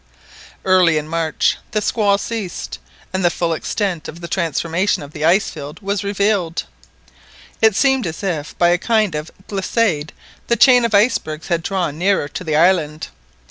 Early 0.65 0.97
in 0.97 1.07
March 1.07 1.57
the 1.73 1.79
squall 1.79 2.17
ceased, 2.17 2.79
and 3.13 3.23
the 3.23 3.29
full 3.29 3.53
extent 3.53 4.07
of 4.07 4.19
the 4.19 4.27
transformation 4.27 5.03
of 5.03 5.11
the 5.13 5.23
ice 5.23 5.51
field 5.51 5.79
was 5.79 6.03
revealed. 6.03 6.63
It 7.61 7.75
seemed 7.75 8.07
as 8.07 8.23
if 8.23 8.57
by 8.57 8.69
a 8.69 8.79
kind 8.79 9.13
of 9.13 9.29
glissade 9.47 10.11
the 10.47 10.55
chain 10.55 10.85
of 10.85 10.95
icebergs 10.95 11.49
had 11.49 11.61
drawn 11.61 11.99
nearer 11.99 12.27
to 12.29 12.43
the 12.43 12.55
island. 12.55 13.09